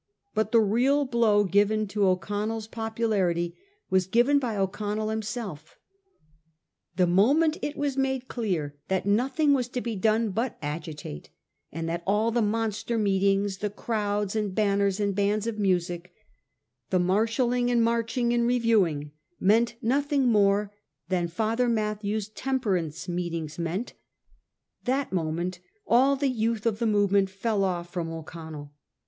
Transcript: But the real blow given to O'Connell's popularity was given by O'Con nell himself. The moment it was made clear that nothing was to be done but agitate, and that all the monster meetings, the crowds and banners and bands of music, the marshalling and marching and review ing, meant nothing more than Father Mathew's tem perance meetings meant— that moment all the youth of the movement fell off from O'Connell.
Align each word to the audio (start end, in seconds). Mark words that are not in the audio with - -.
But 0.33 0.51
the 0.51 0.59
real 0.61 1.05
blow 1.05 1.43
given 1.43 1.85
to 1.89 2.07
O'Connell's 2.07 2.65
popularity 2.65 3.55
was 3.91 4.07
given 4.07 4.39
by 4.39 4.57
O'Con 4.57 4.97
nell 4.97 5.09
himself. 5.09 5.77
The 6.95 7.05
moment 7.05 7.59
it 7.61 7.77
was 7.77 7.97
made 7.97 8.27
clear 8.27 8.73
that 8.87 9.05
nothing 9.05 9.53
was 9.53 9.67
to 9.67 9.79
be 9.79 9.95
done 9.95 10.31
but 10.31 10.57
agitate, 10.59 11.29
and 11.71 11.87
that 11.87 12.01
all 12.07 12.31
the 12.31 12.41
monster 12.41 12.97
meetings, 12.97 13.59
the 13.59 13.69
crowds 13.69 14.35
and 14.35 14.55
banners 14.55 14.99
and 14.99 15.13
bands 15.13 15.45
of 15.45 15.59
music, 15.59 16.11
the 16.89 16.97
marshalling 16.97 17.69
and 17.69 17.83
marching 17.83 18.33
and 18.33 18.47
review 18.47 18.87
ing, 18.87 19.11
meant 19.39 19.75
nothing 19.83 20.29
more 20.31 20.73
than 21.09 21.27
Father 21.27 21.69
Mathew's 21.69 22.27
tem 22.27 22.59
perance 22.59 23.07
meetings 23.07 23.59
meant— 23.59 23.93
that 24.85 25.11
moment 25.13 25.59
all 25.85 26.15
the 26.15 26.27
youth 26.29 26.65
of 26.65 26.79
the 26.79 26.87
movement 26.87 27.29
fell 27.29 27.63
off 27.63 27.93
from 27.93 28.09
O'Connell. 28.09 28.73